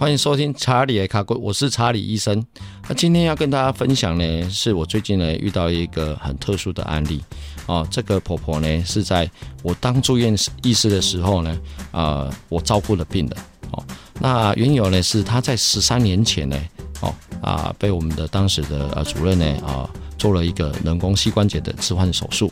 [0.00, 2.42] 欢迎收听查理的卡龟，我是查理医生。
[2.88, 7.22] 那今天要跟大家分享呢，是我最近呢遇到一个很特殊的案例
[7.66, 7.86] 哦。
[7.90, 9.30] 这个婆婆呢是在
[9.62, 11.60] 我当住院医师的时候呢，
[11.92, 13.38] 呃，我照顾了病人
[13.72, 13.84] 哦。
[14.18, 16.58] 那缘由呢是她在十三年前呢，
[17.02, 19.86] 哦啊，被我们的当时的呃主任呢啊
[20.16, 22.50] 做了一个人工膝关节的置换手术，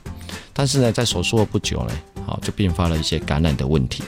[0.53, 1.95] 但是呢在手术后不久呢，
[2.27, 4.05] 好就并发了一些感染的问题。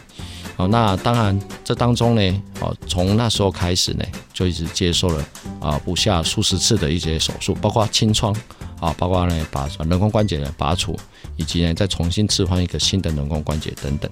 [0.61, 5.25] 哦，那当然，这当中呢，哦，从那时候开始呢，就一直接受了
[5.59, 8.35] 啊不下数十次的一些手术，包括清创，
[8.79, 10.95] 啊，包括呢把人工关节的拔除，
[11.37, 14.11] 以及呢再重新置换一个新的人工关节等等。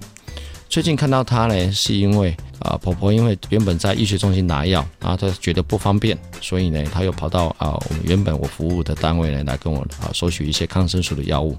[0.69, 11.57] 最近看到她呢，是因为啊婆婆因为原本在医学中心拿药，然后她觉得不方便，所以呢她又跑到啊我们原本我服务的单位呢来跟我啊收取一些抗生素的药物。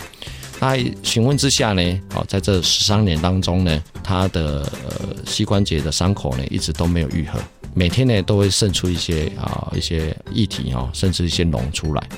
[0.60, 7.40] 那询问之下呢，哦，在这十三年当中呢，她的呃膝关节的伤口呢一直都没有愈合，
[7.74, 12.10] 每天呢都会渗出一些啊一些液体哦，甚至一些脓出来。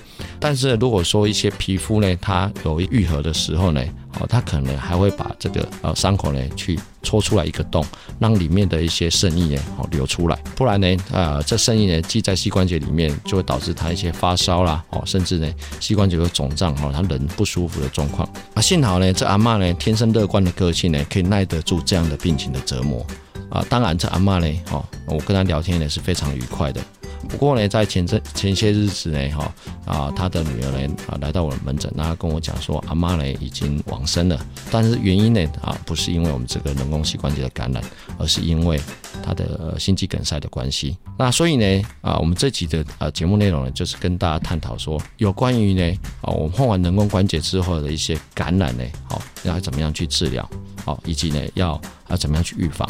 [0.42, 3.81] 但是如果说一些皮肤呢，它有愈合的时候呢，
[4.20, 7.86] 哦，它可能还会把这个呃伤口呢去戳出来一个洞，
[8.17, 15.47] 让里面的一些渗液呢哦流出来，不然呢，呃，这渗液呢积在膝关节里面，就会导致它一些发烧啦，哦，甚至呢
[15.80, 18.28] 膝关节有肿胀哦，他人不舒服的状况。
[18.56, 23.06] 啊，幸好呢，这阿妈呢天生乐观的个性呢，可以耐得住这样的病情的折磨。
[23.52, 26.81] 啊，当然这阿妈呢，哦，我跟她聊天呢是非常愉快的。
[27.30, 29.53] 不过呢，在前这前些日子呢，哈
[29.86, 34.39] 啊，他的女儿呢啊来到我的门诊，那跟我讲说，阿妈呢已经往生了。
[34.69, 37.81] 但是原因呢啊，不是因为我们这个人工膝关节的感染，
[38.17, 38.80] 而是因为
[39.23, 40.97] 他的心肌梗塞的关系。
[41.17, 50.47] 那所以呢啊，我们这集的啊节目内容呢，就是跟大家探讨说，有关于呢啊，我们换完人工关节之后的一些感染呢，好要怎么样去治疗，
[50.83, 52.89] 好以及呢要啊怎么样去预防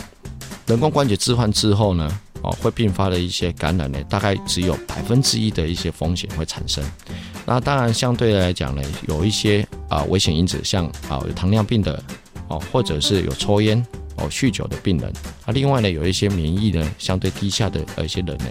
[0.65, 2.19] 人工关节置换之后呢？
[2.43, 6.83] 哦，会并发的一些感染呢，大概只有百分之一的一些风险会产生。
[7.45, 12.03] 那当然，相对来讲呢，有一些啊危险因子，像啊有糖尿病的
[12.47, 13.83] 哦，或者是有抽烟
[14.17, 15.11] 哦、酗酒的病人。
[15.45, 18.45] 啊，另外呢，有一些免疫呢相对低下的一些人呢，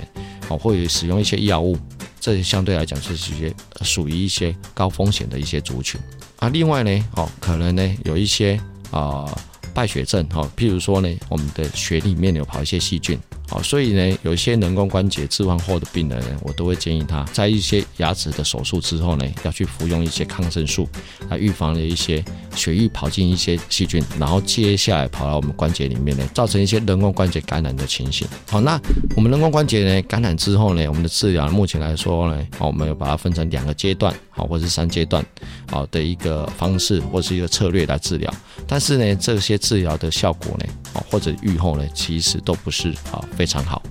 [0.49, 1.77] 哦，会使用一些药物，
[2.21, 6.01] 这相对来讲是一些属于一些高风险的一些族群。
[6.39, 9.27] 啊，另外呢，哦，可能呢有一些啊
[9.73, 13.19] 败血症哈，譬如说呢，我们的血里面有跑一些细菌。
[13.51, 20.89] 好，所以呢，有一些人工关节置换后的病人，我都会建议他在一些牙齿的手术之后呢，要去服用一些抗生素，
[21.29, 22.25] 来预防了一些
[22.55, 28.27] 血液跑进一些细菌，然后接下来跑到我们关节里面呢，造成一些人工关节感染的情形。
[28.49, 28.81] 好，那
[29.17, 35.25] 我们人工关节呢感染之后呢，我们的治疗目前来说呢，好，我们要把它分成两个阶段，好，或者是三阶段，
[35.71, 38.33] 好的一个方式或是一个策略来治疗。
[38.67, 40.67] 但是呢，这些治疗的效果呢，
[41.11, 43.25] 或者愈后呢，其实都不是啊。
[43.37, 43.83] 非常好，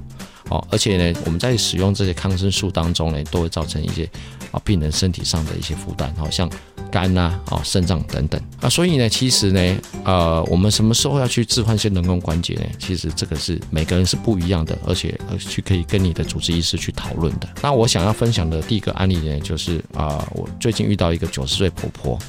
[0.50, 4.10] 哦，而且呢，我们在使用这些抗生素当中呢，都会造成一些
[4.52, 6.50] 啊病人身体上的一些负担，好像
[6.92, 12.64] 肝呐、啊肾脏等等啊，所以呢，其实呢，呃，我们什么时候要去置换一些人工关节呢？
[12.80, 17.48] 其实这个是每个人是不一样的，而且去可以跟你的主治医师去讨论的。
[17.62, 22.20] 那我想要分享的第一个案例呢，就是啊，我最近遇到一个九十岁婆婆，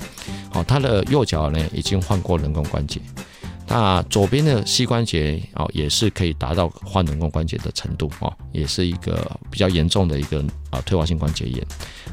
[0.51, 3.01] 好，她的右脚呢已经换过人工关节。
[3.73, 11.65] 那左边的膝关节哦，也是可以达到换人工关节的程度哦，也是一个比较严重的一个啊退化性关节炎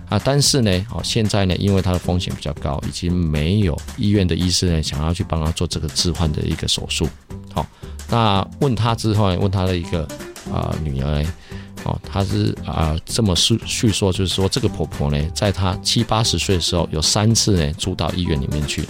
[0.07, 0.21] 啊。
[0.23, 7.09] 但是呢，哦现在呢，因为它的风险比较高，已经没有医院的医师呢想要去帮他做这个置换的一个手术。
[7.51, 7.65] 好，
[8.07, 10.07] 那问他之后呢，问他的一个
[10.53, 11.33] 啊女儿呢，
[11.85, 18.87] 哦，她是啊这么叙叙说，就是说这个婆婆呢，在她七八十岁的时候，有三次呢住到医院里面去。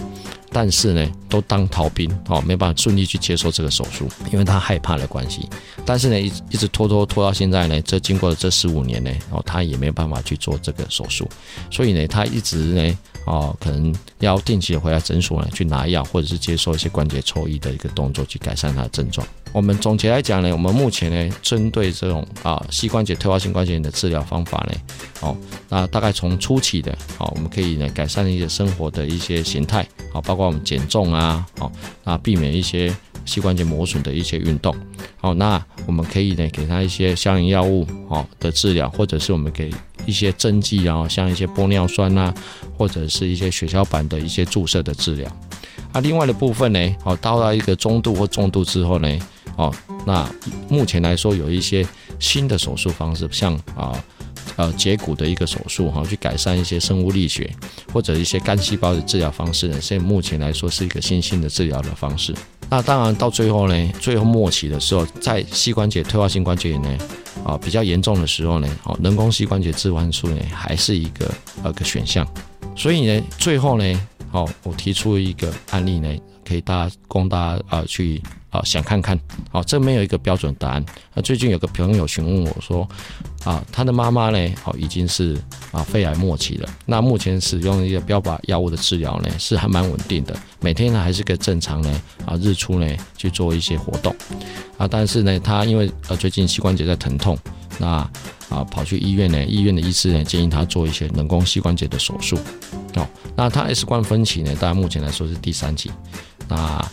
[0.50, 5.48] 但是呢，都当逃兵哦，没办法顺利去接受这个手术，因为他害怕的关系。
[5.84, 11.28] 但是呢，一一直拖拖拖到现在呢，这经过了这十五年呢，哦，他也没有办法去做这个手术，
[11.70, 12.98] 所以呢，他一直呢，
[13.28, 19.26] 哦，可能要定期的回来诊所呢去拿药，或者是接受一些关节抽移的一个动作，去改善它的症状。
[19.52, 24.78] 我们总结来讲呢，我们目前呢，针对这种啊膝关节退化性关节炎的治疗方法呢，
[25.20, 25.36] 哦，
[25.68, 31.70] 那大概从初期的，哦，我们可以呢改善一些生活的一些形态，好，包括我们减重啊，哦，
[32.04, 32.94] 那避免一些
[33.28, 34.74] 膝关节磨损的一些运动，
[35.20, 39.70] 好，那我们可以呢给他一些消炎药物，好，的治疗，或者是我们给
[40.06, 42.32] 一些针剂啊，像一些玻尿酸啊，
[42.78, 45.30] 或者是一些血小板的一些注射的治疗。
[45.92, 49.18] 啊，另外的部分呢，好，到了一个中度或重度之后呢。
[49.56, 49.74] 哦，
[50.06, 50.30] 那
[50.68, 51.84] 目前来说有一些
[52.20, 53.92] 新的手术方式，像啊
[54.54, 57.50] 呃截骨的一个手术哈，去改善一些生物力学
[57.92, 62.32] 或者一些干细胞的治疗方式呢，现在目前来说是一个新兴的治疗的方式。
[62.70, 66.98] 那当然到最后呢，最后末期的时候，在膝关节退化性关节炎呢，
[67.44, 71.32] 啊比较严重的时候呢，哦人工膝关节置换术呢还是一个
[71.62, 72.26] 呃个选项。
[72.76, 74.00] 所以呢，最后呢，
[74.32, 76.08] 哦我提出一个案例呢，
[76.44, 78.22] 可以大家供大家啊去。
[78.50, 79.20] 啊，想看看，
[79.50, 80.82] 好，这没有一个标准答案。
[81.12, 82.88] 那最近有个朋友询问我说，
[83.44, 85.36] 啊，他的妈妈呢，好，已经是
[85.70, 86.66] 啊肺癌末期了。
[86.86, 94.16] 那目前使用一个标靶药物的治疗呢，是还蛮稳定的，每天呢还是个正常呢，啊日出呢去做一些活动，
[94.78, 97.36] 啊，但是呢，他因为呃最近膝关节在疼痛，
[97.76, 97.86] 那
[98.48, 102.38] 啊跑去医院呢，医院的医师呢建议他做一些人工膝关节的手术。
[102.94, 103.06] 哦，
[103.36, 105.90] 那它 S 冠分歧呢，大家目前来说是第三期。
[106.48, 106.84] 那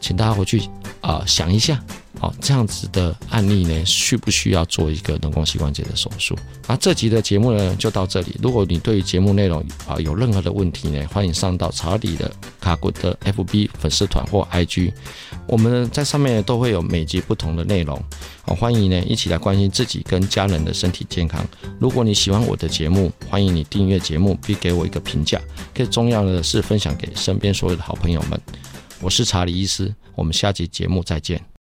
[0.00, 0.68] 请大家回去。
[1.00, 1.80] 啊，想一下，
[2.20, 6.36] 哦，这样子的案例呢，需不需要做一个人工膝关节的手术？
[6.66, 8.36] 那这集的节目呢，就到这里。
[8.42, 12.30] 如果你对于节目内容啊有任何的问题呢，欢迎上到查理的
[12.60, 14.92] 卡古的 FB 粉丝团或 IG，
[15.46, 18.02] 我们在上面都会有每集不同的内容。
[18.42, 21.46] 好，欢迎呢一起来关心自己跟家人的身体健康。
[21.78, 25.40] 如果你喜欢我的节目，欢迎你订阅节目并给我一个评价。
[25.72, 28.40] 更重要的是，分享给身边所有的好朋友们。
[29.00, 31.57] 我是查理医师，我们下集节目再见。